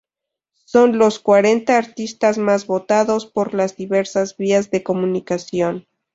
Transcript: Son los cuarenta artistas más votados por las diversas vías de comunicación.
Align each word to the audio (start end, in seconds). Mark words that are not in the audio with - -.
Son 0.65 0.97
los 0.97 1.19
cuarenta 1.19 1.77
artistas 1.77 2.39
más 2.39 2.65
votados 2.65 3.27
por 3.27 3.53
las 3.53 3.75
diversas 3.77 4.35
vías 4.35 4.71
de 4.71 4.81
comunicación. 4.81 5.85